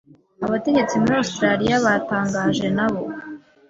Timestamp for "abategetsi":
0.45-0.93